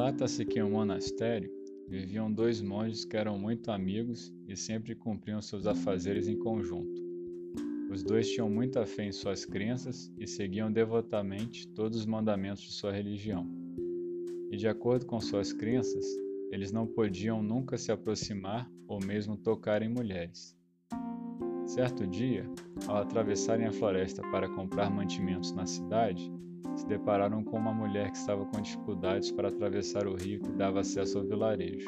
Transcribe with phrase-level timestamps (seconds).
[0.00, 1.52] Relata-se que em um monastério
[1.86, 7.04] viviam dois monges que eram muito amigos e sempre cumpriam seus afazeres em conjunto.
[7.90, 12.72] Os dois tinham muita fé em suas crenças e seguiam devotamente todos os mandamentos de
[12.72, 13.46] sua religião.
[14.50, 16.06] E de acordo com suas crenças,
[16.50, 20.56] eles não podiam nunca se aproximar ou mesmo tocar em mulheres.
[21.66, 22.48] Certo dia,
[22.88, 26.32] ao atravessarem a floresta para comprar mantimentos na cidade,
[26.80, 30.80] se depararam com uma mulher que estava com dificuldades para atravessar o rio que dava
[30.80, 31.86] acesso ao vilarejo.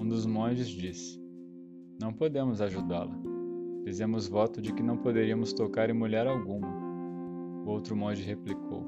[0.00, 1.20] Um dos monges disse:
[2.00, 3.20] Não podemos ajudá-la.
[3.84, 6.68] Fizemos voto de que não poderíamos tocar em mulher alguma.
[7.64, 8.86] O outro monge replicou: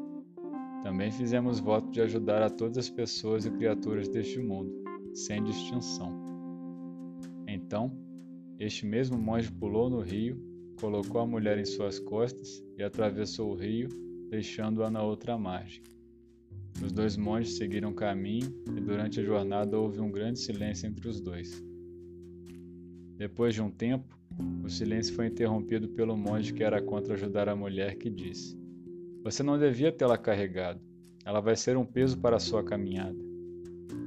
[0.82, 4.72] Também fizemos voto de ajudar a todas as pessoas e criaturas deste mundo,
[5.14, 6.12] sem distinção.
[7.48, 7.90] Então,
[8.60, 10.40] este mesmo monge pulou no rio,
[10.80, 13.88] colocou a mulher em suas costas e atravessou o rio,
[14.30, 15.82] deixando-a na outra margem.
[16.82, 21.20] Os dois monges seguiram caminho e durante a jornada houve um grande silêncio entre os
[21.20, 21.62] dois.
[23.16, 24.18] Depois de um tempo,
[24.64, 28.58] o silêncio foi interrompido pelo monge que era contra ajudar a mulher, que disse:
[29.22, 30.80] Você não devia tê-la carregado.
[31.24, 33.16] Ela vai ser um peso para a sua caminhada.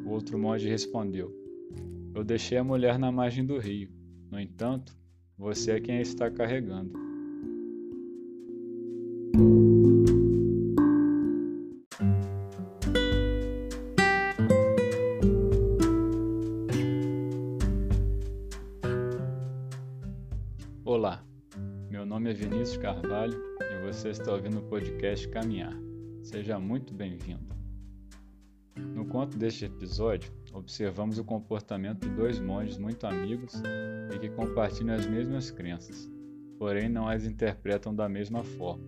[0.06, 1.34] O outro monge respondeu:
[2.14, 3.90] Eu deixei a mulher na margem do rio.
[4.30, 4.94] No entanto,
[5.38, 6.92] você é quem a está carregando.
[22.28, 25.74] Nome é Vinícius Carvalho e você está ouvindo o podcast Caminhar.
[26.22, 27.56] Seja muito bem-vindo.
[28.76, 33.54] No conto deste episódio, observamos o comportamento de dois monges muito amigos
[34.14, 36.10] e que compartilham as mesmas crenças,
[36.60, 38.84] porém não as interpretam da mesma forma.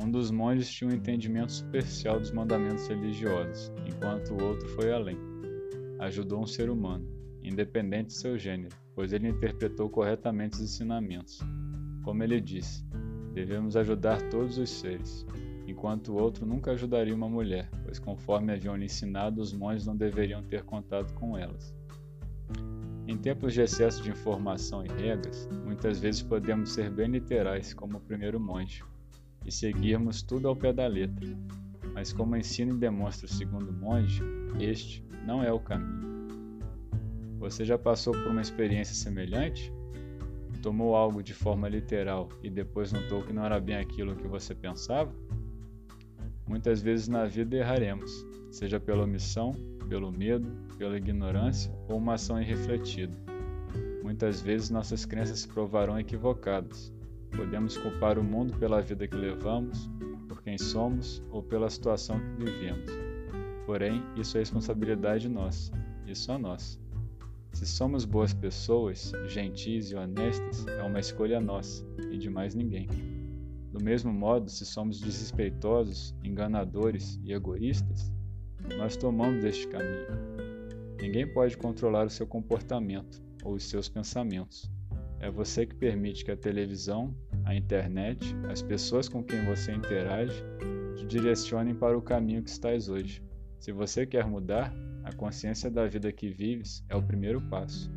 [0.00, 5.18] Um dos monges tinha um entendimento superficial dos mandamentos religiosos, enquanto o outro foi além.
[5.98, 7.08] Ajudou um ser humano,
[7.42, 11.40] independente de seu gênero, pois ele interpretou corretamente os ensinamentos.
[12.06, 12.84] Como ele disse,
[13.34, 15.26] devemos ajudar todos os seres,
[15.66, 19.96] enquanto o outro nunca ajudaria uma mulher, pois conforme haviam lhe ensinado, os monges não
[19.96, 21.74] deveriam ter contato com elas.
[23.08, 27.96] Em tempos de excesso de informação e regras, muitas vezes podemos ser bem literais, como
[27.96, 28.84] o primeiro monge,
[29.44, 31.36] e seguirmos tudo ao pé da letra.
[31.92, 34.22] Mas como ensina e demonstra o segundo monge,
[34.60, 36.28] este não é o caminho.
[37.40, 39.74] Você já passou por uma experiência semelhante?
[40.66, 44.52] Tomou algo de forma literal e depois notou que não era bem aquilo que você
[44.52, 45.14] pensava?
[46.44, 49.52] Muitas vezes na vida erraremos, seja pela omissão,
[49.88, 53.16] pelo medo, pela ignorância ou uma ação irrefletida.
[54.02, 56.92] Muitas vezes nossas crenças se provarão equivocadas.
[57.30, 59.88] Podemos culpar o mundo pela vida que levamos,
[60.26, 62.90] por quem somos ou pela situação que vivemos.
[63.66, 65.70] Porém, isso é responsabilidade nossa,
[66.08, 66.85] isso é nossa.
[67.56, 72.86] Se somos boas pessoas, gentis e honestas, é uma escolha nossa e de mais ninguém.
[73.72, 78.12] Do mesmo modo, se somos desrespeitosos, enganadores e egoístas,
[78.76, 80.06] nós tomamos este caminho.
[81.00, 84.70] Ninguém pode controlar o seu comportamento ou os seus pensamentos.
[85.18, 90.44] É você que permite que a televisão, a internet, as pessoas com quem você interage
[90.94, 93.22] te direcionem para o caminho que estás hoje.
[93.58, 94.74] Se você quer mudar,
[95.06, 97.88] a consciência da vida que vives é o primeiro passo.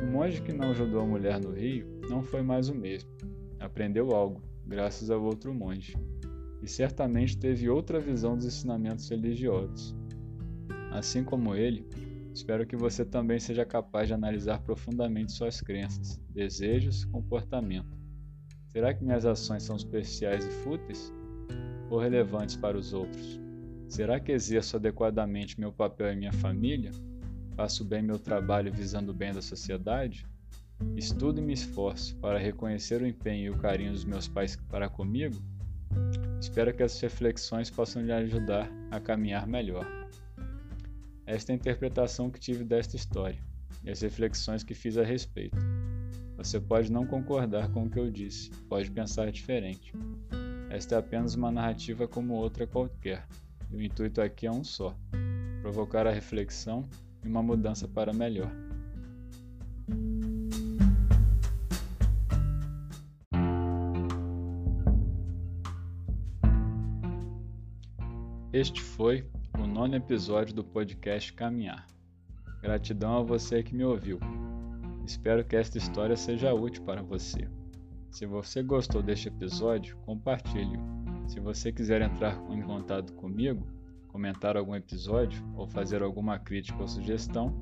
[0.00, 3.10] O monge que não ajudou a mulher no rio não foi mais o mesmo.
[3.58, 5.96] Aprendeu algo, graças ao outro monge,
[6.62, 9.92] e certamente teve outra visão dos ensinamentos religiosos.
[10.92, 11.84] Assim como ele,
[12.32, 17.98] espero que você também seja capaz de analisar profundamente suas crenças, desejos, comportamento.
[18.68, 21.12] Será que minhas ações são superficiais e fúteis?
[21.90, 23.45] Ou relevantes para os outros?
[23.88, 26.90] Será que exerço adequadamente meu papel em minha família?
[27.54, 30.26] Faço bem meu trabalho visando o bem da sociedade?
[30.96, 34.88] Estudo e me esforço para reconhecer o empenho e o carinho dos meus pais para
[34.88, 35.36] comigo?
[36.40, 39.86] Espero que essas reflexões possam lhe ajudar a caminhar melhor.
[41.24, 43.38] Esta é a interpretação que tive desta história
[43.84, 45.56] e as reflexões que fiz a respeito.
[46.36, 49.92] Você pode não concordar com o que eu disse, pode pensar diferente.
[50.68, 53.26] Esta é apenas uma narrativa como outra qualquer
[53.76, 54.96] o intuito aqui é um só:
[55.60, 56.84] provocar a reflexão
[57.22, 58.50] e uma mudança para melhor.
[68.52, 69.28] Este foi
[69.58, 71.86] o nono episódio do podcast Caminhar.
[72.62, 74.18] Gratidão a você que me ouviu.
[75.04, 77.46] Espero que esta história seja útil para você.
[78.10, 83.66] Se você gostou deste episódio, compartilhe-o se você quiser entrar em contato comigo,
[84.08, 87.54] comentar algum episódio ou fazer alguma crítica ou sugestão,